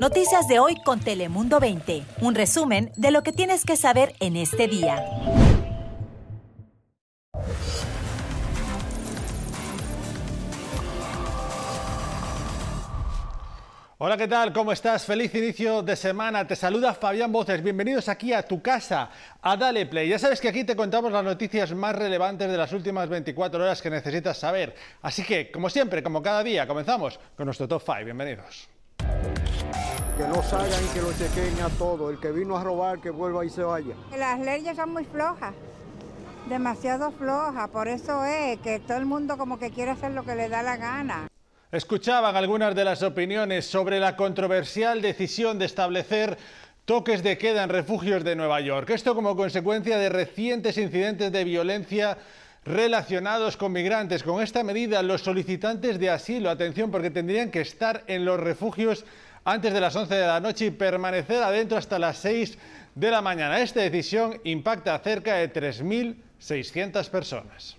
Noticias 0.00 0.46
de 0.46 0.58
hoy 0.58 0.76
con 0.84 1.00
Telemundo 1.00 1.58
20. 1.58 2.02
Un 2.20 2.34
resumen 2.34 2.92
de 2.96 3.10
lo 3.10 3.22
que 3.22 3.32
tienes 3.32 3.64
que 3.64 3.76
saber 3.76 4.14
en 4.20 4.36
este 4.36 4.68
día. 4.68 5.02
Hola, 13.98 14.18
¿qué 14.18 14.28
tal? 14.28 14.52
¿Cómo 14.52 14.72
estás? 14.72 15.06
Feliz 15.06 15.34
inicio 15.34 15.82
de 15.82 15.96
semana. 15.96 16.46
Te 16.46 16.54
saluda 16.54 16.92
Fabián 16.92 17.32
Voces. 17.32 17.62
Bienvenidos 17.62 18.10
aquí 18.10 18.34
a 18.34 18.42
tu 18.42 18.60
casa, 18.60 19.08
a 19.40 19.56
Dale 19.56 19.86
Play. 19.86 20.10
Ya 20.10 20.18
sabes 20.18 20.38
que 20.38 20.48
aquí 20.48 20.64
te 20.64 20.76
contamos 20.76 21.10
las 21.10 21.24
noticias 21.24 21.72
más 21.72 21.96
relevantes 21.96 22.50
de 22.50 22.58
las 22.58 22.72
últimas 22.74 23.08
24 23.08 23.64
horas 23.64 23.80
que 23.80 23.88
necesitas 23.88 24.36
saber. 24.36 24.74
Así 25.00 25.24
que, 25.24 25.50
como 25.50 25.70
siempre, 25.70 26.02
como 26.02 26.22
cada 26.22 26.42
día, 26.42 26.66
comenzamos 26.66 27.18
con 27.34 27.46
nuestro 27.46 27.66
Top 27.66 27.82
5. 27.86 28.04
Bienvenidos. 28.04 28.75
Que 30.16 30.26
no 30.28 30.42
salgan 30.42 30.84
y 30.84 30.88
que 30.94 31.02
lo 31.02 31.12
chequen 31.12 31.60
a 31.62 31.68
todo. 31.70 32.10
El 32.10 32.18
que 32.18 32.32
vino 32.32 32.56
a 32.56 32.64
robar, 32.64 33.00
que 33.00 33.10
vuelva 33.10 33.44
y 33.44 33.50
se 33.50 33.62
vaya. 33.62 33.94
Las 34.16 34.40
leyes 34.40 34.76
son 34.76 34.92
muy 34.92 35.04
flojas, 35.04 35.54
demasiado 36.48 37.10
flojas. 37.12 37.68
Por 37.68 37.88
eso 37.88 38.24
es 38.24 38.58
que 38.60 38.80
todo 38.80 38.96
el 38.96 39.06
mundo 39.06 39.36
como 39.36 39.58
que 39.58 39.70
quiere 39.70 39.90
hacer 39.90 40.12
lo 40.12 40.24
que 40.24 40.34
le 40.34 40.48
da 40.48 40.62
la 40.62 40.76
gana. 40.76 41.28
Escuchaban 41.72 42.36
algunas 42.36 42.74
de 42.74 42.84
las 42.84 43.02
opiniones 43.02 43.66
sobre 43.66 44.00
la 44.00 44.16
controversial 44.16 45.02
decisión 45.02 45.58
de 45.58 45.66
establecer 45.66 46.38
toques 46.86 47.24
de 47.24 47.36
queda 47.36 47.64
en 47.64 47.68
refugios 47.70 48.22
de 48.22 48.36
Nueva 48.36 48.60
York. 48.60 48.88
Esto 48.90 49.14
como 49.14 49.36
consecuencia 49.36 49.98
de 49.98 50.08
recientes 50.08 50.78
incidentes 50.78 51.32
de 51.32 51.44
violencia 51.44 52.16
relacionados 52.66 53.56
con 53.56 53.72
migrantes. 53.72 54.22
Con 54.22 54.42
esta 54.42 54.62
medida, 54.62 55.02
los 55.02 55.22
solicitantes 55.22 55.98
de 55.98 56.10
asilo, 56.10 56.50
atención, 56.50 56.90
porque 56.90 57.10
tendrían 57.10 57.50
que 57.50 57.60
estar 57.60 58.02
en 58.08 58.24
los 58.24 58.38
refugios 58.38 59.04
antes 59.44 59.72
de 59.72 59.80
las 59.80 59.94
11 59.94 60.14
de 60.14 60.26
la 60.26 60.40
noche 60.40 60.66
y 60.66 60.70
permanecer 60.70 61.42
adentro 61.42 61.78
hasta 61.78 61.98
las 61.98 62.18
6 62.18 62.58
de 62.96 63.10
la 63.10 63.22
mañana. 63.22 63.60
Esta 63.60 63.80
decisión 63.80 64.40
impacta 64.44 64.94
a 64.94 64.98
cerca 64.98 65.36
de 65.36 65.52
3.600 65.52 67.08
personas. 67.08 67.76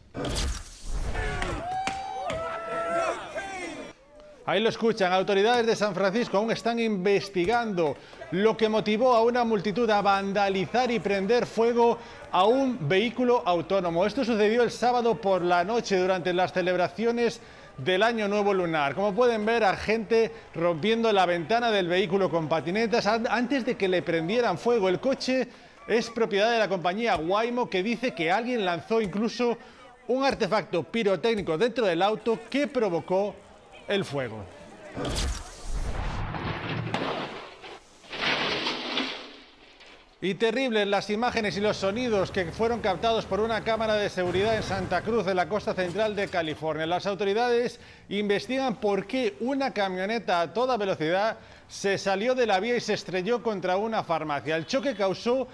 Ahí 4.47 4.61
lo 4.61 4.69
escuchan, 4.69 5.11
autoridades 5.11 5.65
de 5.65 5.75
San 5.75 5.93
Francisco 5.93 6.37
aún 6.37 6.51
están 6.51 6.79
investigando 6.79 7.97
lo 8.31 8.55
que 8.55 8.69
motivó 8.69 9.13
a 9.13 9.21
una 9.21 9.43
multitud 9.43 9.89
a 9.89 10.01
vandalizar 10.01 10.89
y 10.89 11.01
prender 11.01 11.45
fuego 11.45 11.97
a 12.31 12.45
un 12.45 12.87
vehículo 12.87 13.43
autónomo. 13.45 14.05
Esto 14.05 14.23
sucedió 14.23 14.63
el 14.63 14.71
sábado 14.71 15.15
por 15.15 15.41
la 15.41 15.65
noche 15.65 15.97
durante 15.97 16.31
las 16.31 16.53
celebraciones 16.53 17.41
del 17.77 18.01
Año 18.01 18.29
Nuevo 18.29 18.53
Lunar. 18.53 18.95
Como 18.95 19.13
pueden 19.13 19.45
ver, 19.45 19.65
a 19.65 19.75
gente 19.75 20.31
rompiendo 20.55 21.11
la 21.11 21.25
ventana 21.25 21.69
del 21.69 21.89
vehículo 21.89 22.29
con 22.29 22.47
patinetas 22.47 23.05
antes 23.05 23.65
de 23.65 23.75
que 23.75 23.89
le 23.89 24.01
prendieran 24.01 24.57
fuego. 24.57 24.87
El 24.87 25.01
coche 25.01 25.49
es 25.89 26.09
propiedad 26.09 26.49
de 26.49 26.59
la 26.59 26.69
compañía 26.69 27.17
Waymo 27.17 27.69
que 27.69 27.83
dice 27.83 28.13
que 28.13 28.31
alguien 28.31 28.63
lanzó 28.63 29.01
incluso 29.01 29.57
un 30.07 30.23
artefacto 30.23 30.83
pirotécnico 30.83 31.57
dentro 31.57 31.85
del 31.85 32.01
auto 32.01 32.39
que 32.49 32.67
provocó 32.67 33.35
el 33.87 34.05
fuego. 34.05 34.43
Y 40.19 40.33
terribles 40.33 40.87
las 40.87 41.11
imágenes 41.11 41.57
y 41.57 41.61
los 41.61 41.77
sonidos 41.77 42.31
que 42.31 42.45
fueron 42.51 42.79
captados 42.79 43.25
por 43.25 43.39
una 43.39 43.63
cámara 43.63 43.93
de 43.93 44.09
seguridad 44.09 44.55
en 44.55 44.63
Santa 44.63 45.03
Cruz, 45.03 45.27
de 45.27 45.35
la 45.35 45.47
costa 45.47 45.75
central 45.75 46.15
de 46.15 46.27
California. 46.27 46.87
Las 46.87 47.05
autoridades 47.05 47.79
investigan 48.09 48.77
por 48.77 49.05
qué 49.05 49.37
una 49.41 49.73
camioneta 49.73 50.41
a 50.41 50.53
toda 50.53 50.75
velocidad 50.75 51.37
se 51.67 51.99
salió 51.99 52.33
de 52.33 52.47
la 52.47 52.59
vía 52.59 52.77
y 52.77 52.81
se 52.81 52.95
estrelló 52.95 53.43
contra 53.43 53.77
una 53.77 54.03
farmacia. 54.03 54.55
El 54.55 54.65
choque 54.65 54.95
causó 54.95 55.47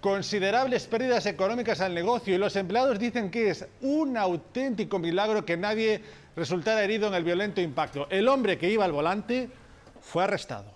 considerables 0.00 0.86
pérdidas 0.86 1.26
económicas 1.26 1.80
al 1.80 1.94
negocio 1.94 2.34
y 2.34 2.38
los 2.38 2.56
empleados 2.56 2.98
dicen 2.98 3.30
que 3.30 3.50
es 3.50 3.66
un 3.82 4.16
auténtico 4.16 4.98
milagro 4.98 5.44
que 5.44 5.56
nadie 5.56 6.02
resultara 6.36 6.82
herido 6.82 7.08
en 7.08 7.14
el 7.14 7.24
violento 7.24 7.60
impacto. 7.60 8.06
El 8.10 8.28
hombre 8.28 8.58
que 8.58 8.70
iba 8.70 8.84
al 8.84 8.92
volante 8.92 9.48
fue 10.00 10.24
arrestado. 10.24 10.74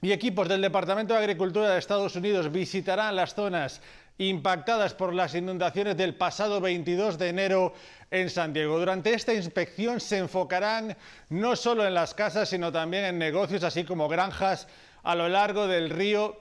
Y 0.00 0.12
equipos 0.12 0.48
del 0.48 0.62
Departamento 0.62 1.14
de 1.14 1.20
Agricultura 1.20 1.70
de 1.70 1.78
Estados 1.78 2.14
Unidos 2.14 2.52
visitarán 2.52 3.16
las 3.16 3.34
zonas 3.34 3.80
impactadas 4.18 4.94
por 4.94 5.14
las 5.14 5.34
inundaciones 5.34 5.96
del 5.96 6.14
pasado 6.14 6.60
22 6.60 7.18
de 7.18 7.28
enero 7.28 7.72
en 8.10 8.30
San 8.30 8.52
Diego. 8.52 8.78
Durante 8.78 9.14
esta 9.14 9.34
inspección 9.34 10.00
se 10.00 10.18
enfocarán 10.18 10.96
no 11.28 11.56
solo 11.56 11.86
en 11.86 11.94
las 11.94 12.14
casas, 12.14 12.48
sino 12.48 12.72
también 12.72 13.04
en 13.04 13.18
negocios, 13.18 13.62
así 13.64 13.84
como 13.84 14.08
granjas 14.08 14.68
a 15.08 15.14
lo 15.14 15.26
largo 15.26 15.66
del 15.66 15.88
río 15.88 16.36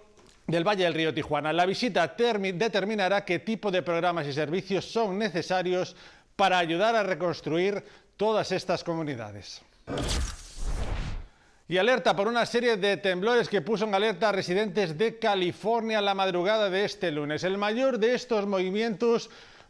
del 0.45 0.67
Valle 0.67 0.83
del 0.83 0.93
Río 0.93 1.13
Tijuana. 1.13 1.53
La 1.53 1.65
visita 1.65 2.15
determinará 2.17 3.23
qué 3.23 3.39
tipo 3.39 3.71
de 3.71 3.81
programas 3.81 4.27
y 4.27 4.33
servicios 4.33 4.83
son 4.83 5.17
necesarios 5.17 5.95
para 6.35 6.57
ayudar 6.57 6.93
a 6.93 7.03
reconstruir 7.03 7.81
todas 8.17 8.51
estas 8.51 8.83
comunidades. 8.83 9.61
Y 11.69 11.77
alerta 11.77 12.13
por 12.13 12.27
una 12.27 12.45
serie 12.45 12.75
de 12.75 12.97
temblores 12.97 13.47
que 13.47 13.61
puso 13.61 13.85
en 13.85 13.95
alerta 13.95 14.29
a 14.29 14.31
residentes 14.33 14.97
de 14.97 15.17
California 15.17 16.01
la 16.01 16.13
madrugada 16.13 16.69
de 16.69 16.83
este 16.83 17.09
lunes. 17.09 17.45
El 17.45 17.57
mayor 17.57 17.97
de 17.97 18.15
estos 18.15 18.45
movimientos 18.47 19.29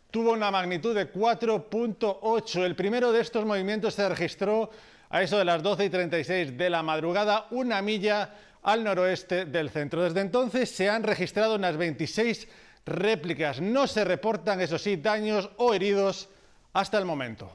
tuvo 0.09 0.31
una 0.31 0.49
magnitud 0.49 0.95
de 0.95 1.13
4.8. 1.13 2.63
El 2.63 2.75
primero 2.75 3.11
de 3.11 3.21
estos 3.21 3.45
movimientos 3.45 3.93
se 3.93 4.09
registró 4.09 4.71
a 5.11 5.21
eso 5.21 5.37
de 5.37 5.45
las 5.45 5.61
12 5.61 5.85
y 5.85 5.89
36 5.91 6.57
de 6.57 6.69
la 6.71 6.81
madrugada, 6.81 7.45
una 7.51 7.79
milla 7.83 8.33
al 8.67 8.83
noroeste 8.83 9.45
del 9.45 9.69
centro. 9.69 10.03
Desde 10.03 10.19
entonces 10.19 10.69
se 10.69 10.89
han 10.89 11.03
registrado 11.03 11.55
unas 11.55 11.77
26 11.77 12.49
réplicas. 12.85 13.61
No 13.61 13.87
se 13.87 14.03
reportan, 14.03 14.59
eso 14.59 14.77
sí, 14.77 14.97
daños 14.97 15.49
o 15.55 15.73
heridos 15.73 16.27
hasta 16.73 16.97
el 16.97 17.05
momento. 17.05 17.49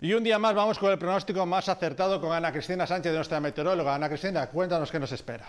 Y 0.00 0.14
un 0.14 0.24
día 0.24 0.38
más 0.38 0.54
vamos 0.54 0.78
con 0.78 0.90
el 0.90 0.98
pronóstico 0.98 1.44
más 1.44 1.68
acertado 1.68 2.22
con 2.22 2.32
Ana 2.32 2.50
Cristina 2.50 2.86
Sánchez, 2.86 3.14
nuestra 3.14 3.38
meteoróloga. 3.38 3.94
Ana 3.94 4.08
Cristina, 4.08 4.46
cuéntanos 4.48 4.90
qué 4.90 4.98
nos 4.98 5.12
espera. 5.12 5.44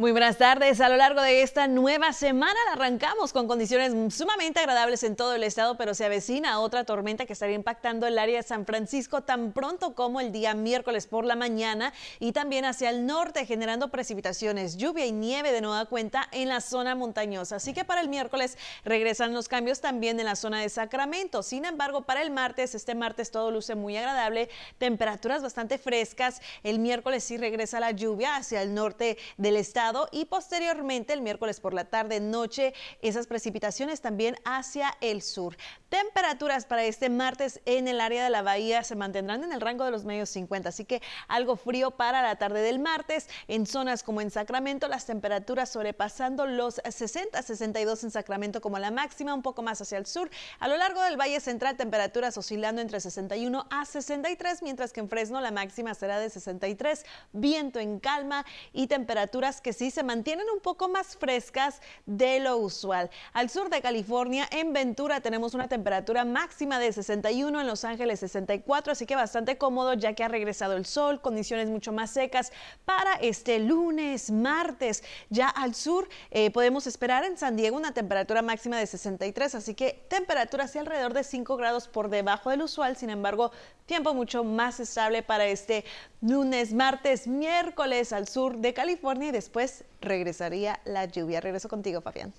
Muy 0.00 0.12
buenas 0.12 0.38
tardes. 0.38 0.80
A 0.80 0.88
lo 0.88 0.96
largo 0.96 1.20
de 1.20 1.42
esta 1.42 1.68
nueva 1.68 2.14
semana 2.14 2.58
arrancamos 2.72 3.34
con 3.34 3.46
condiciones 3.46 4.14
sumamente 4.14 4.58
agradables 4.58 5.02
en 5.02 5.14
todo 5.14 5.34
el 5.34 5.42
estado, 5.42 5.76
pero 5.76 5.92
se 5.92 6.06
avecina 6.06 6.58
otra 6.60 6.84
tormenta 6.84 7.26
que 7.26 7.34
estaría 7.34 7.54
impactando 7.54 8.06
el 8.06 8.18
área 8.18 8.38
de 8.38 8.42
San 8.42 8.64
Francisco 8.64 9.20
tan 9.20 9.52
pronto 9.52 9.94
como 9.94 10.18
el 10.22 10.32
día 10.32 10.54
miércoles 10.54 11.06
por 11.06 11.26
la 11.26 11.36
mañana 11.36 11.92
y 12.18 12.32
también 12.32 12.64
hacia 12.64 12.88
el 12.88 13.04
norte, 13.04 13.44
generando 13.44 13.90
precipitaciones, 13.90 14.78
lluvia 14.78 15.04
y 15.04 15.12
nieve 15.12 15.52
de 15.52 15.60
nueva 15.60 15.84
cuenta 15.84 16.26
en 16.32 16.48
la 16.48 16.62
zona 16.62 16.94
montañosa. 16.94 17.56
Así 17.56 17.74
que 17.74 17.84
para 17.84 18.00
el 18.00 18.08
miércoles 18.08 18.56
regresan 18.86 19.34
los 19.34 19.48
cambios 19.48 19.82
también 19.82 20.18
en 20.18 20.24
la 20.24 20.36
zona 20.36 20.62
de 20.62 20.70
Sacramento. 20.70 21.42
Sin 21.42 21.66
embargo, 21.66 22.06
para 22.06 22.22
el 22.22 22.30
martes, 22.30 22.74
este 22.74 22.94
martes 22.94 23.30
todo 23.30 23.50
luce 23.50 23.74
muy 23.74 23.98
agradable, 23.98 24.48
temperaturas 24.78 25.42
bastante 25.42 25.76
frescas. 25.76 26.40
El 26.62 26.78
miércoles 26.78 27.22
sí 27.22 27.36
regresa 27.36 27.80
la 27.80 27.90
lluvia 27.90 28.36
hacia 28.36 28.62
el 28.62 28.72
norte 28.72 29.18
del 29.36 29.56
estado 29.56 29.89
y 30.12 30.26
posteriormente 30.26 31.12
el 31.12 31.20
miércoles 31.20 31.58
por 31.58 31.74
la 31.74 31.84
tarde 31.84 32.20
noche 32.20 32.74
esas 33.02 33.26
precipitaciones 33.26 34.00
también 34.00 34.36
hacia 34.44 34.96
el 35.00 35.20
sur. 35.20 35.56
Temperaturas 35.88 36.64
para 36.64 36.84
este 36.84 37.10
martes 37.10 37.60
en 37.64 37.88
el 37.88 38.00
área 38.00 38.22
de 38.22 38.30
la 38.30 38.42
bahía 38.42 38.84
se 38.84 38.94
mantendrán 38.94 39.42
en 39.42 39.52
el 39.52 39.60
rango 39.60 39.84
de 39.84 39.90
los 39.90 40.04
medios 40.04 40.30
50, 40.30 40.68
así 40.68 40.84
que 40.84 41.02
algo 41.26 41.56
frío 41.56 41.90
para 41.90 42.22
la 42.22 42.36
tarde 42.36 42.62
del 42.62 42.78
martes. 42.78 43.28
En 43.48 43.66
zonas 43.66 44.04
como 44.04 44.20
en 44.20 44.30
Sacramento, 44.30 44.86
las 44.86 45.06
temperaturas 45.06 45.70
sobrepasando 45.70 46.46
los 46.46 46.80
60, 46.88 47.42
62 47.42 48.04
en 48.04 48.10
Sacramento 48.12 48.60
como 48.60 48.78
la 48.78 48.92
máxima, 48.92 49.34
un 49.34 49.42
poco 49.42 49.62
más 49.62 49.80
hacia 49.80 49.98
el 49.98 50.06
sur. 50.06 50.30
A 50.60 50.68
lo 50.68 50.76
largo 50.76 51.02
del 51.02 51.18
Valle 51.18 51.40
Central, 51.40 51.76
temperaturas 51.76 52.38
oscilando 52.38 52.80
entre 52.80 53.00
61 53.00 53.66
a 53.70 53.84
63, 53.84 54.62
mientras 54.62 54.92
que 54.92 55.00
en 55.00 55.08
Fresno 55.08 55.40
la 55.40 55.50
máxima 55.50 55.94
será 55.94 56.20
de 56.20 56.30
63, 56.30 57.04
viento 57.32 57.80
en 57.80 57.98
calma 57.98 58.46
y 58.72 58.86
temperaturas 58.86 59.60
que 59.60 59.69
sí 59.72 59.90
se 59.90 60.02
mantienen 60.02 60.46
un 60.52 60.60
poco 60.60 60.88
más 60.88 61.16
frescas 61.16 61.80
de 62.06 62.40
lo 62.40 62.56
usual. 62.56 63.10
Al 63.32 63.50
sur 63.50 63.70
de 63.70 63.80
California, 63.80 64.48
en 64.50 64.72
Ventura, 64.72 65.20
tenemos 65.20 65.54
una 65.54 65.68
temperatura 65.68 66.24
máxima 66.24 66.78
de 66.78 66.92
61, 66.92 67.60
en 67.60 67.66
Los 67.66 67.84
Ángeles 67.84 68.20
64, 68.20 68.92
así 68.92 69.06
que 69.06 69.16
bastante 69.16 69.58
cómodo 69.58 69.94
ya 69.94 70.14
que 70.14 70.24
ha 70.24 70.28
regresado 70.28 70.76
el 70.76 70.86
sol, 70.86 71.20
condiciones 71.20 71.68
mucho 71.68 71.92
más 71.92 72.10
secas 72.10 72.52
para 72.84 73.14
este 73.14 73.58
lunes, 73.58 74.30
martes. 74.30 75.02
Ya 75.28 75.48
al 75.48 75.74
sur 75.74 76.08
eh, 76.30 76.50
podemos 76.50 76.86
esperar 76.86 77.24
en 77.24 77.36
San 77.36 77.56
Diego 77.56 77.76
una 77.76 77.92
temperatura 77.92 78.42
máxima 78.42 78.78
de 78.78 78.86
63, 78.86 79.54
así 79.54 79.74
que 79.74 80.04
temperatura 80.08 80.64
hacia 80.64 80.80
alrededor 80.80 81.14
de 81.14 81.24
5 81.24 81.56
grados 81.56 81.88
por 81.88 82.08
debajo 82.08 82.50
del 82.50 82.62
usual, 82.62 82.96
sin 82.96 83.10
embargo, 83.10 83.52
tiempo 83.86 84.14
mucho 84.14 84.44
más 84.44 84.78
estable 84.78 85.24
para 85.24 85.46
este 85.46 85.84
lunes, 86.20 86.72
martes, 86.72 87.26
miércoles 87.26 88.12
al 88.12 88.28
sur 88.28 88.58
de 88.58 88.72
California 88.72 89.30
y 89.30 89.32
después 89.32 89.59
regresaría 90.00 90.80
la 90.84 91.04
lluvia. 91.04 91.40
Regreso 91.40 91.68
contigo, 91.68 92.00
Fabián. 92.00 92.32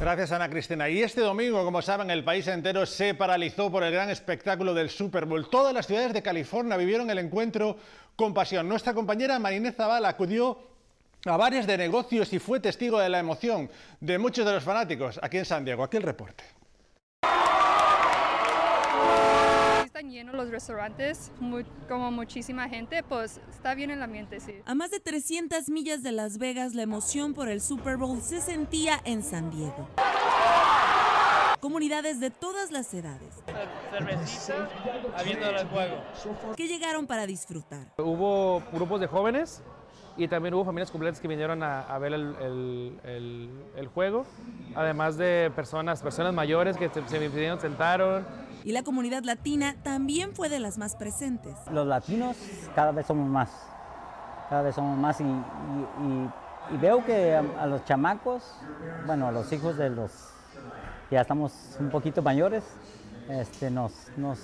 Gracias, 0.00 0.30
Ana 0.30 0.48
Cristina. 0.48 0.88
Y 0.88 1.02
este 1.02 1.20
domingo, 1.20 1.64
como 1.64 1.82
saben, 1.82 2.08
el 2.10 2.22
país 2.22 2.46
entero 2.46 2.86
se 2.86 3.14
paralizó 3.14 3.70
por 3.70 3.82
el 3.82 3.92
gran 3.92 4.10
espectáculo 4.10 4.72
del 4.72 4.90
Super 4.90 5.24
Bowl. 5.24 5.50
Todas 5.50 5.74
las 5.74 5.88
ciudades 5.88 6.12
de 6.12 6.22
California 6.22 6.76
vivieron 6.76 7.10
el 7.10 7.18
encuentro 7.18 7.76
con 8.14 8.32
pasión. 8.32 8.68
Nuestra 8.68 8.94
compañera 8.94 9.40
Marinés 9.40 9.74
Zaval 9.74 10.04
acudió 10.04 10.58
a 11.24 11.36
varios 11.36 11.66
de 11.66 11.76
negocios 11.76 12.32
y 12.32 12.38
fue 12.38 12.60
testigo 12.60 13.00
de 13.00 13.08
la 13.08 13.18
emoción 13.18 13.68
de 14.00 14.18
muchos 14.18 14.46
de 14.46 14.52
los 14.52 14.62
fanáticos 14.62 15.18
aquí 15.20 15.38
en 15.38 15.44
San 15.44 15.64
Diego. 15.64 15.82
Aquí 15.82 15.96
el 15.96 16.04
reporte. 16.04 16.44
Llenos 20.18 20.34
los 20.34 20.50
restaurantes, 20.50 21.30
como 21.88 22.10
muchísima 22.10 22.68
gente, 22.68 23.04
pues 23.04 23.40
está 23.50 23.74
bien 23.74 23.92
el 23.92 24.02
ambiente, 24.02 24.40
sí. 24.40 24.52
A 24.66 24.74
más 24.74 24.90
de 24.90 24.98
300 24.98 25.68
millas 25.68 26.02
de 26.02 26.10
Las 26.10 26.38
Vegas, 26.38 26.74
la 26.74 26.82
emoción 26.82 27.34
por 27.34 27.48
el 27.48 27.60
Super 27.60 27.96
Bowl 27.98 28.20
se 28.20 28.40
sentía 28.40 29.00
en 29.04 29.22
San 29.22 29.48
Diego. 29.50 29.88
Comunidades 31.60 32.18
de 32.18 32.30
todas 32.30 32.72
las 32.72 32.92
edades. 32.94 33.32
Cervecita, 33.92 34.68
habiendo 35.16 35.50
el 35.50 35.68
juego. 35.68 36.02
Que 36.56 36.66
llegaron 36.66 37.06
para 37.06 37.24
disfrutar. 37.24 37.86
Hubo 37.98 38.60
grupos 38.72 39.00
de 39.00 39.06
jóvenes 39.06 39.62
y 40.16 40.26
también 40.26 40.52
hubo 40.54 40.64
familias 40.64 40.90
completas 40.90 41.20
que 41.20 41.28
vinieron 41.28 41.62
a, 41.62 41.96
ver 41.98 42.12
el, 42.12 42.98
el, 43.76 43.86
juego, 43.94 44.26
además 44.74 45.16
de 45.16 45.52
personas, 45.54 46.02
personas 46.02 46.34
mayores 46.34 46.76
que 46.76 46.88
se, 46.88 47.06
se 47.06 47.18
vinieron, 47.20 47.60
sentaron 47.60 48.47
y 48.64 48.72
la 48.72 48.82
comunidad 48.82 49.22
latina 49.24 49.76
también 49.82 50.34
fue 50.34 50.48
de 50.48 50.60
las 50.60 50.78
más 50.78 50.96
presentes. 50.96 51.54
Los 51.70 51.86
latinos 51.86 52.36
cada 52.74 52.92
vez 52.92 53.06
somos 53.06 53.28
más, 53.28 53.50
cada 54.48 54.62
vez 54.62 54.74
somos 54.74 54.98
más 54.98 55.20
y, 55.20 56.76
veo 56.80 57.04
que 57.04 57.34
a, 57.34 57.66
los 57.66 57.84
chamacos, 57.84 58.42
bueno, 59.06 59.28
a 59.28 59.32
los 59.32 59.50
hijos 59.52 59.76
de 59.76 59.90
los, 59.90 60.12
ya 61.10 61.22
estamos 61.22 61.52
un 61.80 61.88
poquito 61.88 62.22
mayores, 62.22 62.64
este, 63.28 63.70
nos, 63.70 63.92
nos, 64.16 64.38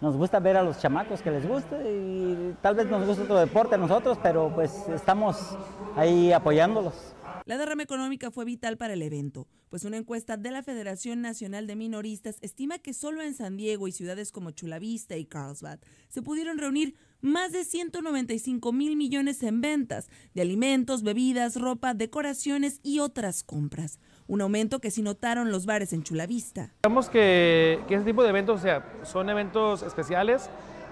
nos 0.00 0.16
gusta 0.16 0.40
ver 0.40 0.56
a 0.56 0.62
los 0.62 0.78
chamacos 0.78 1.22
que 1.22 1.30
les 1.30 1.46
guste 1.46 1.76
y 1.76 2.56
tal 2.62 2.74
vez 2.74 2.86
nos 2.86 3.06
guste 3.06 3.22
otro 3.22 3.38
deporte 3.38 3.76
a 3.76 3.78
nosotros, 3.78 4.18
pero 4.22 4.50
pues 4.54 4.88
estamos 4.88 5.56
ahí 5.96 6.32
apoyándolos. 6.32 7.14
La 7.48 7.56
derrama 7.56 7.82
económica 7.82 8.30
fue 8.30 8.44
vital 8.44 8.76
para 8.76 8.92
el 8.92 9.00
evento, 9.00 9.48
pues 9.70 9.84
una 9.84 9.96
encuesta 9.96 10.36
de 10.36 10.50
la 10.50 10.62
Federación 10.62 11.22
Nacional 11.22 11.66
de 11.66 11.76
Minoristas 11.76 12.36
estima 12.42 12.78
que 12.78 12.92
solo 12.92 13.22
en 13.22 13.32
San 13.32 13.56
Diego 13.56 13.88
y 13.88 13.92
ciudades 13.92 14.32
como 14.32 14.50
Chula 14.50 14.78
Vista 14.78 15.16
y 15.16 15.24
Carlsbad 15.24 15.78
se 16.10 16.20
pudieron 16.20 16.58
reunir 16.58 16.94
más 17.22 17.52
de 17.52 17.64
195 17.64 18.70
mil 18.74 18.96
millones 18.96 19.42
en 19.42 19.62
ventas 19.62 20.10
de 20.34 20.42
alimentos, 20.42 21.02
bebidas, 21.02 21.58
ropa, 21.58 21.94
decoraciones 21.94 22.80
y 22.82 22.98
otras 22.98 23.42
compras. 23.44 23.98
Un 24.26 24.42
aumento 24.42 24.80
que 24.80 24.90
sí 24.90 25.00
notaron 25.00 25.50
los 25.50 25.64
bares 25.64 25.94
en 25.94 26.02
Chula 26.02 26.26
Vista. 26.26 26.74
Digamos 26.82 27.08
que, 27.08 27.80
que 27.88 27.94
ese 27.94 28.04
tipo 28.04 28.24
de 28.24 28.28
eventos, 28.28 28.60
o 28.60 28.62
sea, 28.62 29.00
son 29.04 29.30
eventos 29.30 29.82
especiales. 29.82 30.50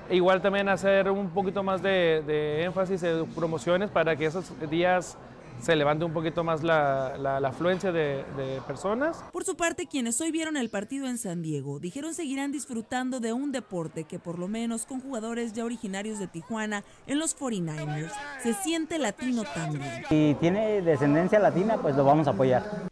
E 0.08 0.16
igual 0.16 0.40
también 0.40 0.70
hacer 0.70 1.10
un 1.10 1.28
poquito 1.30 1.62
más 1.62 1.82
de, 1.82 2.22
de 2.26 2.62
énfasis 2.62 3.02
en 3.02 3.26
promociones 3.26 3.90
para 3.90 4.16
que 4.16 4.24
esos 4.24 4.50
días 4.70 5.18
se 5.60 5.76
levante 5.76 6.04
un 6.04 6.12
poquito 6.12 6.44
más 6.44 6.62
la, 6.62 7.16
la, 7.18 7.48
afluencia 7.48 7.92
de, 7.92 8.24
de, 8.36 8.60
personas. 8.66 9.24
Por 9.32 9.44
su 9.44 9.56
parte, 9.56 9.86
quienes 9.86 10.20
hoy 10.20 10.30
vieron 10.30 10.56
el 10.56 10.70
partido 10.70 11.06
en 11.08 11.18
San 11.18 11.42
Diego 11.42 11.80
dijeron 11.80 12.14
seguirán 12.14 12.52
disfrutando 12.52 13.20
de 13.20 13.32
un 13.32 13.52
deporte 13.52 14.04
que 14.04 14.18
por 14.18 14.38
lo 14.38 14.48
menos 14.48 14.86
con 14.86 15.00
jugadores 15.00 15.52
ya 15.52 15.64
originarios 15.64 16.18
de 16.18 16.26
Tijuana 16.26 16.84
en 17.06 17.18
los 17.18 17.36
49ers 17.38 18.12
se 18.42 18.54
siente 18.54 18.98
latino 18.98 19.44
también. 19.54 20.04
Si 20.08 20.36
tiene 20.40 20.82
descendencia 20.82 21.38
latina, 21.38 21.78
pues 21.80 21.96
lo 21.96 22.04
vamos 22.04 22.26
a 22.26 22.30
apoyar. 22.30 22.88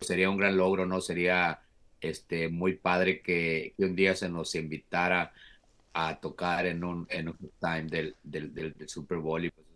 Sería 0.00 0.30
un 0.30 0.36
gran 0.36 0.56
logro, 0.56 0.86
¿no? 0.86 1.00
Sería 1.00 1.60
este, 2.00 2.48
muy 2.48 2.74
padre 2.74 3.20
que, 3.20 3.74
un 3.78 3.96
día 3.96 4.14
se 4.14 4.28
nos 4.28 4.54
invitara 4.54 5.32
a 5.92 6.16
tocar 6.20 6.66
en 6.66 6.84
un, 6.84 7.06
en 7.10 7.28
un 7.28 7.38
time 7.58 7.84
del, 7.84 8.14
del, 8.22 8.52
del, 8.52 8.88
Super 8.88 9.18
Bowl 9.18 9.44
y 9.44 9.50
pues 9.50 9.66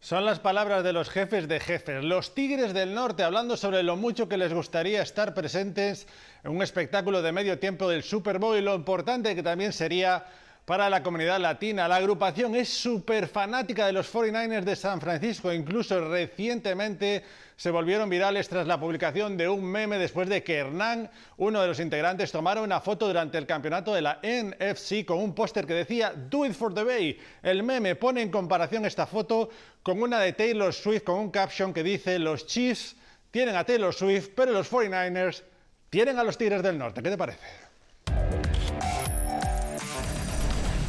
son 0.00 0.24
las 0.24 0.40
palabras 0.40 0.82
de 0.82 0.94
los 0.94 1.10
jefes 1.10 1.46
de 1.46 1.60
jefes, 1.60 2.02
los 2.02 2.34
Tigres 2.34 2.72
del 2.72 2.94
Norte, 2.94 3.22
hablando 3.22 3.58
sobre 3.58 3.82
lo 3.82 3.96
mucho 3.96 4.28
que 4.28 4.38
les 4.38 4.52
gustaría 4.52 5.02
estar 5.02 5.34
presentes 5.34 6.06
en 6.42 6.52
un 6.52 6.62
espectáculo 6.62 7.20
de 7.20 7.32
medio 7.32 7.58
tiempo 7.58 7.88
del 7.88 8.02
Super 8.02 8.38
Bowl 8.38 8.56
y 8.56 8.62
lo 8.62 8.74
importante 8.74 9.34
que 9.34 9.42
también 9.42 9.74
sería 9.74 10.24
para 10.70 10.88
la 10.88 11.02
comunidad 11.02 11.40
latina. 11.40 11.88
La 11.88 11.96
agrupación 11.96 12.54
es 12.54 12.68
súper 12.68 13.26
fanática 13.26 13.86
de 13.86 13.92
los 13.92 14.14
49ers 14.14 14.62
de 14.62 14.76
San 14.76 15.00
Francisco, 15.00 15.52
incluso 15.52 16.08
recientemente 16.08 17.24
se 17.56 17.72
volvieron 17.72 18.08
virales 18.08 18.48
tras 18.48 18.68
la 18.68 18.78
publicación 18.78 19.36
de 19.36 19.48
un 19.48 19.64
meme 19.64 19.98
después 19.98 20.28
de 20.28 20.44
que 20.44 20.58
Hernán, 20.58 21.10
uno 21.38 21.60
de 21.60 21.66
los 21.66 21.80
integrantes, 21.80 22.30
tomara 22.30 22.62
una 22.62 22.80
foto 22.80 23.08
durante 23.08 23.36
el 23.36 23.46
campeonato 23.46 23.92
de 23.92 24.02
la 24.02 24.20
NFC 24.22 25.04
con 25.04 25.18
un 25.18 25.34
póster 25.34 25.66
que 25.66 25.74
decía 25.74 26.12
Do 26.14 26.46
it 26.46 26.52
for 26.52 26.72
the 26.72 26.84
Bay. 26.84 27.18
El 27.42 27.64
meme 27.64 27.96
pone 27.96 28.22
en 28.22 28.30
comparación 28.30 28.86
esta 28.86 29.06
foto 29.06 29.50
con 29.82 30.00
una 30.00 30.20
de 30.20 30.34
Taylor 30.34 30.72
Swift 30.72 31.02
con 31.02 31.18
un 31.18 31.32
caption 31.32 31.74
que 31.74 31.82
dice 31.82 32.16
los 32.20 32.46
Chiefs 32.46 32.94
tienen 33.32 33.56
a 33.56 33.64
Taylor 33.64 33.92
Swift, 33.92 34.28
pero 34.36 34.52
los 34.52 34.70
49ers 34.70 35.42
tienen 35.90 36.16
a 36.20 36.22
los 36.22 36.38
Tigres 36.38 36.62
del 36.62 36.78
Norte. 36.78 37.02
¿Qué 37.02 37.10
te 37.10 37.18
parece? 37.18 38.39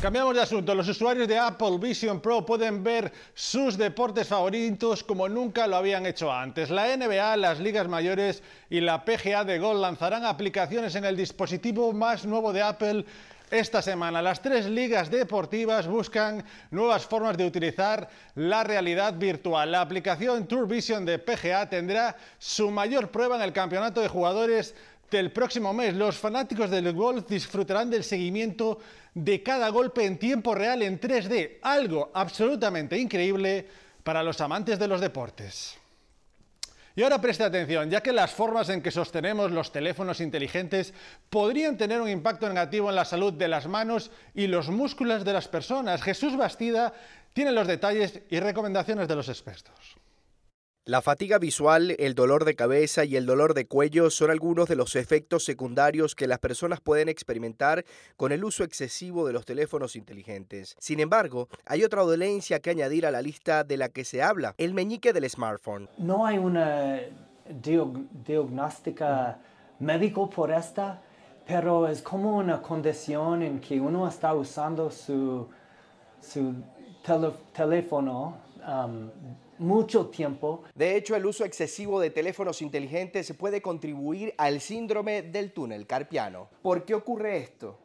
Cambiamos 0.02 0.34
de 0.34 0.42
asunto. 0.42 0.74
Los 0.74 0.88
usuarios 0.88 1.28
de 1.28 1.38
Apple 1.38 1.78
Vision 1.80 2.22
Pro 2.22 2.44
pueden 2.44 2.84
ver 2.84 3.14
sus 3.36 3.78
deportes 3.78 4.28
favoritos 4.28 5.04
como 5.04 5.30
nunca 5.30 5.68
lo 5.68 5.76
habían 5.76 6.08
hecho 6.08 6.34
antes. 6.34 6.72
La 6.72 6.98
NBA, 6.98 7.38
las 7.38 7.60
ligas 7.60 7.88
mayores 7.88 8.42
y 8.72 8.82
la 8.82 9.06
PGA 9.06 9.44
de 9.44 9.60
Golf 9.60 9.80
lanzarán 9.80 10.26
aplicaciones 10.26 10.96
en 10.96 11.06
el 11.06 11.16
dispositivo 11.16 11.94
más 11.94 12.26
nuevo 12.26 12.52
de 12.52 12.64
Apple 12.64 13.06
esta 13.52 13.84
semana. 13.84 14.24
Las 14.24 14.42
tres 14.42 14.66
ligas 14.66 15.12
deportivas 15.12 15.86
buscan 15.86 16.44
nuevas 16.72 17.06
formas 17.06 17.38
de 17.38 17.46
utilizar 17.46 18.10
la 18.34 18.64
realidad 18.64 19.14
virtual. 19.14 19.72
La 19.72 19.82
aplicación 19.82 20.48
Tour 20.48 20.68
Vision 20.68 21.06
de 21.06 21.20
PGA 21.20 21.70
tendrá 21.70 22.16
su 22.40 22.72
mayor 22.72 23.12
prueba 23.12 23.36
en 23.36 23.44
el 23.44 23.54
campeonato 23.54 24.02
de 24.02 24.08
jugadores 24.08 24.74
del 25.12 25.32
próximo 25.32 25.74
mes. 25.74 25.94
Los 25.94 26.18
fanáticos 26.18 26.72
del 26.72 26.94
golf 26.94 27.28
disfrutarán 27.28 27.90
del 27.90 28.04
seguimiento 28.04 28.80
de 29.14 29.44
cada 29.44 29.70
golpe 29.70 30.06
en 30.06 30.18
tiempo 30.18 30.56
real 30.56 30.82
en 30.82 31.00
3D, 31.00 31.60
algo 31.62 32.10
absolutamente 32.14 32.98
increíble 32.98 33.68
para 34.04 34.24
los 34.24 34.40
amantes 34.42 34.80
de 34.80 34.88
los 34.88 35.02
deportes. 35.02 35.78
Y 36.96 37.04
ahora 37.04 37.22
preste 37.22 37.44
atención, 37.44 37.90
ya 37.90 38.02
que 38.02 38.12
las 38.12 38.32
formas 38.32 38.68
en 38.70 38.82
que 38.82 38.92
sostenemos 38.92 39.52
los 39.52 39.72
teléfonos 39.72 40.20
inteligentes 40.20 40.94
podrían 41.30 41.78
tener 41.78 42.02
un 42.02 42.10
impacto 42.10 42.50
negativo 42.50 42.90
en 42.90 42.96
la 42.96 43.06
salud 43.06 43.34
de 43.34 43.48
las 43.48 43.68
manos 43.68 44.12
y 44.34 44.48
los 44.48 44.70
músculos 44.70 45.24
de 45.24 45.34
las 45.34 45.48
personas. 45.48 46.02
Jesús 46.02 46.36
Bastida 46.36 46.94
tiene 47.34 47.52
los 47.52 47.68
detalles 47.68 48.22
y 48.30 48.40
recomendaciones 48.40 49.08
de 49.08 49.16
los 49.16 49.30
expertos. 49.30 49.96
La 50.86 51.04
fatiga 51.04 51.38
visual, 51.38 51.96
el 52.00 52.16
dolor 52.16 52.44
de 52.44 52.56
cabeza 52.56 53.06
y 53.06 53.16
el 53.16 53.28
dolor 53.28 53.54
de 53.54 53.68
cuello 53.68 54.10
son 54.10 54.32
algunos 54.32 54.68
de 54.68 54.76
los 54.76 54.96
efectos 54.96 55.46
secundarios 55.46 56.16
que 56.16 56.26
las 56.26 56.40
personas 56.40 56.82
pueden 56.82 57.08
experimentar 57.08 57.86
con 58.18 58.32
el 58.32 58.44
uso 58.44 58.64
excesivo 58.64 59.28
de 59.28 59.34
los 59.34 59.46
teléfonos 59.46 59.96
inteligentes. 59.96 60.76
Sin 60.80 61.00
embargo, 61.00 61.50
hay 61.68 61.84
otra 61.84 62.02
dolencia 62.02 62.62
que 62.62 62.72
añadir 62.72 63.06
a 63.06 63.12
la 63.12 63.22
lista 63.22 63.64
de 63.64 63.78
la 63.78 63.90
que 63.90 64.04
se 64.04 64.24
habla, 64.24 64.56
el 64.58 64.74
meñique 64.74 65.14
del 65.14 65.30
smartphone. 65.30 65.88
No 66.00 66.26
hay 66.26 66.40
una 66.40 67.00
diagnóstica 68.26 69.38
médico 69.78 70.32
por 70.32 70.52
esta, 70.52 71.00
pero 71.46 71.88
es 71.88 72.02
como 72.02 72.38
una 72.38 72.60
condición 72.60 73.44
en 73.44 73.60
que 73.62 73.80
uno 73.80 74.08
está 74.08 74.34
usando 74.34 74.90
su, 74.90 75.48
su 76.20 76.56
teléfono 77.54 78.36
mucho 79.62 80.08
tiempo. 80.08 80.64
De 80.76 80.98
hecho, 80.98 81.16
el 81.16 81.26
uso 81.26 81.46
excesivo 81.46 82.00
de 82.00 82.10
teléfonos 82.10 82.62
inteligentes 82.62 83.32
puede 83.34 83.62
contribuir 83.62 84.34
al 84.38 84.60
síndrome 84.60 85.22
del 85.22 85.54
túnel 85.54 85.86
carpiano. 85.86 86.50
¿Por 86.62 86.84
qué 86.84 86.96
ocurre 86.96 87.38
esto? 87.38 87.78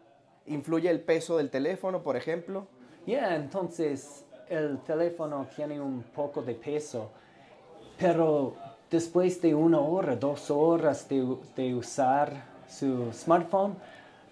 ¿Influye 0.46 0.88
el 0.88 1.00
peso 1.00 1.36
del 1.36 1.50
teléfono, 1.50 2.02
por 2.02 2.16
ejemplo? 2.16 2.66
Ya, 3.06 3.36
entonces 3.36 4.24
el 4.48 4.78
teléfono 4.80 5.46
tiene 5.54 5.80
un 5.80 6.02
poco 6.02 6.42
de 6.42 6.54
peso, 6.54 7.10
pero 7.98 8.54
después 8.90 9.40
de 9.42 9.54
una 9.54 9.80
hora, 9.80 10.16
dos 10.16 10.50
horas 10.50 11.08
de, 11.08 11.36
de 11.54 11.74
usar 11.74 12.56
su 12.68 13.12
smartphone, 13.12 13.76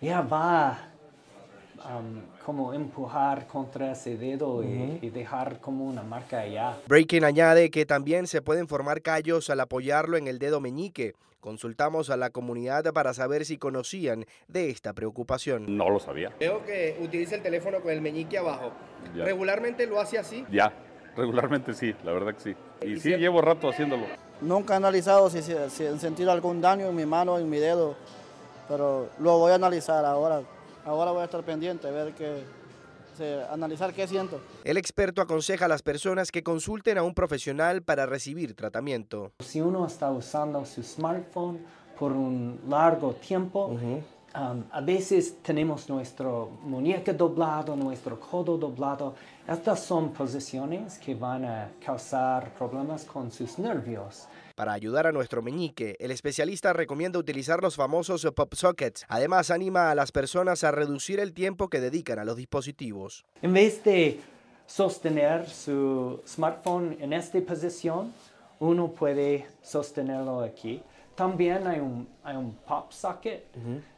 ya 0.00 0.22
va 0.22 0.93
como 2.44 2.72
empujar 2.72 3.46
contra 3.46 3.92
ese 3.92 4.16
dedo 4.16 4.62
y, 4.62 5.10
dejar 5.10 5.60
como 5.60 5.84
una 5.84 6.02
marca 6.02 6.40
allá. 6.40 6.76
Breaking 6.86 7.24
añade 7.24 7.70
que 7.70 7.86
también 7.86 8.26
se 8.26 8.42
pueden 8.42 8.68
formar 8.68 9.02
callos 9.02 9.50
al 9.50 9.60
apoyarlo 9.60 10.16
en 10.16 10.26
el 10.26 10.38
dedo 10.38 10.60
meñique. 10.60 11.14
Consultamos 11.40 12.08
a 12.08 12.16
la 12.16 12.30
comunidad 12.30 12.90
para 12.94 13.12
saber 13.12 13.44
si 13.44 13.58
conocían 13.58 14.24
de 14.48 14.70
esta 14.70 14.94
preocupación. 14.94 15.76
No 15.76 15.90
lo 15.90 16.00
sabía. 16.00 16.32
Veo 16.40 16.64
que 16.64 16.96
utiliza 17.02 17.36
el 17.36 17.42
teléfono 17.42 17.80
con 17.80 17.92
el 17.92 18.00
meñique 18.00 18.38
abajo. 18.38 18.72
¿Regularmente 19.14 19.86
lo 19.86 20.00
hace 20.00 20.18
así? 20.18 20.46
Ya, 20.50 20.72
regularmente 21.16 21.74
sí, 21.74 21.94
la 22.02 22.12
verdad 22.12 22.34
que 22.34 22.40
sí. 22.40 22.56
Y, 22.86 22.98
sí, 22.98 23.10
llevo 23.16 23.42
rato 23.42 23.68
haciéndolo. 23.68 24.06
Nunca 24.40 24.74
he 24.74 24.76
analizado 24.78 25.28
si, 25.28 25.42
si, 25.42 25.54
si 25.68 25.86
han 25.86 26.00
sentido 26.00 26.32
algún 26.32 26.62
daño 26.62 26.86
en 26.86 26.96
mi 26.96 27.04
mano, 27.04 27.38
en 27.38 27.48
mi 27.48 27.58
dedo, 27.58 27.94
pero 28.66 29.10
lo 29.18 29.38
voy 29.38 29.52
a 29.52 29.56
analizar 29.56 30.04
ahora. 30.04 30.42
Ahora 30.84 31.12
voy 31.12 31.22
a 31.22 31.24
estar 31.24 31.42
pendiente, 31.42 31.88
a 31.88 31.90
ver 31.90 32.12
qué, 32.12 32.44
analizar 33.50 33.94
qué 33.94 34.06
siento. 34.06 34.40
El 34.64 34.76
experto 34.76 35.22
aconseja 35.22 35.64
a 35.64 35.68
las 35.68 35.82
personas 35.82 36.30
que 36.30 36.42
consulten 36.42 36.98
a 36.98 37.02
un 37.02 37.14
profesional 37.14 37.82
para 37.82 38.04
recibir 38.04 38.54
tratamiento. 38.54 39.32
Si 39.40 39.60
uno 39.60 39.86
está 39.86 40.10
usando 40.10 40.64
su 40.66 40.82
smartphone 40.82 41.60
por 41.98 42.12
un 42.12 42.60
largo 42.68 43.14
tiempo, 43.14 43.68
um, 43.68 44.64
a 44.70 44.80
veces 44.82 45.36
tenemos 45.42 45.88
nuestro 45.88 46.50
muñeca 46.62 47.14
doblado, 47.14 47.74
nuestro 47.76 48.20
codo 48.20 48.58
doblado. 48.58 49.14
Estas 49.48 49.80
son 49.80 50.12
posiciones 50.12 50.98
que 50.98 51.14
van 51.14 51.46
a 51.46 51.70
causar 51.82 52.52
problemas 52.54 53.04
con 53.04 53.30
sus 53.30 53.58
nervios. 53.58 54.26
Para 54.54 54.72
ayudar 54.72 55.08
a 55.08 55.12
nuestro 55.12 55.42
meñique, 55.42 55.96
el 55.98 56.12
especialista 56.12 56.72
recomienda 56.72 57.18
utilizar 57.18 57.60
los 57.60 57.74
famosos 57.74 58.24
pop 58.36 58.54
sockets. 58.54 59.04
Además, 59.08 59.50
anima 59.50 59.90
a 59.90 59.96
las 59.96 60.12
personas 60.12 60.62
a 60.62 60.70
reducir 60.70 61.18
el 61.18 61.32
tiempo 61.32 61.68
que 61.68 61.80
dedican 61.80 62.20
a 62.20 62.24
los 62.24 62.36
dispositivos. 62.36 63.24
En 63.42 63.52
vez 63.52 63.82
de 63.82 64.20
sostener 64.64 65.48
su 65.48 66.22
smartphone 66.24 66.96
en 67.00 67.12
esta 67.12 67.40
posición, 67.40 68.12
uno 68.60 68.92
puede 68.92 69.48
sostenerlo 69.60 70.42
aquí. 70.42 70.80
También 71.16 71.66
hay 71.66 71.80
un, 71.80 72.06
hay 72.22 72.36
un 72.36 72.54
pop 72.54 72.92
socket. 72.92 73.46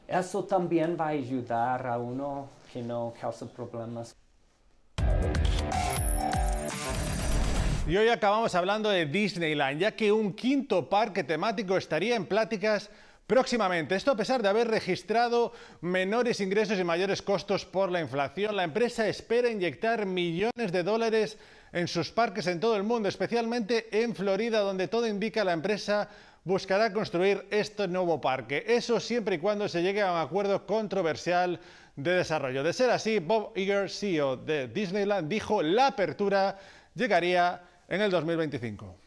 Eso 0.09 0.45
también 0.45 0.97
va 0.99 1.09
a 1.09 1.09
ayudar 1.09 1.87
a 1.87 1.99
uno 1.99 2.49
que 2.73 2.83
no 2.83 3.13
causa 3.21 3.47
problemas. 3.47 4.17
Y 7.89 7.97
hoy 7.97 8.09
acabamos 8.09 8.53
hablando 8.57 8.91
de 8.91 9.07
Disneyland, 9.07 9.79
ya 9.79 9.95
que 9.95 10.11
un 10.11 10.33
quinto 10.33 10.89
parque 10.89 11.23
temático 11.23 11.77
estaría 11.77 12.17
en 12.17 12.27
pláticas 12.27 12.91
próximamente. 13.29 13.95
Esto 13.95 14.11
a 14.11 14.17
pesar 14.17 14.43
de 14.43 14.49
haber 14.49 14.67
registrado 14.67 15.53
menores 15.83 16.41
ingresos 16.41 16.81
y 16.81 16.85
mayores 16.85 17.23
costos 17.23 17.65
por 17.65 17.93
la 17.93 18.01
inflación. 18.01 18.57
La 18.57 18.65
empresa 18.65 19.07
espera 19.07 19.49
inyectar 19.49 20.05
millones 20.05 20.73
de 20.73 20.83
dólares 20.83 21.39
en 21.73 21.87
sus 21.87 22.11
parques 22.11 22.49
en 22.49 22.59
todo 22.59 22.77
el 22.77 22.83
mundo, 22.83 23.09
especialmente 23.09 23.87
en 24.03 24.17
Florida, 24.17 24.59
donde 24.59 24.89
todo 24.89 25.07
indica 25.07 25.45
la 25.45 25.53
empresa 25.53 26.09
buscará 26.43 26.93
construir 26.93 27.47
este 27.51 27.87
nuevo 27.87 28.21
parque. 28.21 28.65
Eso 28.67 28.99
siempre 28.99 29.37
y 29.37 29.39
cuando 29.39 29.69
se 29.69 29.83
llegue 29.83 30.03
a 30.03 30.11
un 30.11 30.19
acuerdo 30.19 30.67
controversial 30.67 31.61
de 31.95 32.11
desarrollo. 32.11 32.65
De 32.65 32.73
ser 32.73 32.91
así, 32.91 33.21
Bob 33.21 33.53
Iger, 33.55 33.89
CEO 33.89 34.37
de 34.37 34.67
Disneyland, 34.67 35.29
dijo 35.29 35.63
la 35.63 35.87
apertura 35.89 36.59
llegaría 36.97 37.63
en 37.89 38.01
el 38.01 38.11
2025. 38.11 39.07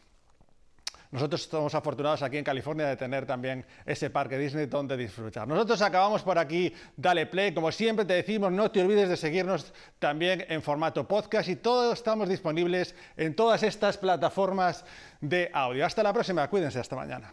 Nosotros 1.12 1.40
estamos 1.42 1.74
afortunados 1.74 2.22
aquí 2.22 2.38
en 2.38 2.44
California 2.44 2.86
de 2.86 2.96
tener 2.96 3.26
también 3.26 3.64
ese 3.84 4.10
parque 4.10 4.38
Disney 4.38 4.66
donde 4.66 4.96
disfrutar. 4.96 5.46
Nosotros 5.46 5.82
acabamos 5.82 6.22
por 6.22 6.38
aquí, 6.38 6.72
dale 6.96 7.26
play. 7.26 7.52
Como 7.52 7.72
siempre 7.72 8.04
te 8.04 8.14
decimos, 8.14 8.52
no 8.52 8.70
te 8.70 8.80
olvides 8.80 9.08
de 9.08 9.16
seguirnos 9.16 9.72
también 9.98 10.46
en 10.48 10.62
formato 10.62 11.08
podcast 11.08 11.48
y 11.48 11.56
todos 11.56 11.94
estamos 11.94 12.28
disponibles 12.28 12.94
en 13.16 13.34
todas 13.34 13.64
estas 13.64 13.98
plataformas 13.98 14.84
de 15.20 15.50
audio. 15.52 15.84
Hasta 15.84 16.04
la 16.04 16.12
próxima, 16.12 16.48
cuídense, 16.48 16.78
hasta 16.78 16.94
mañana. 16.94 17.32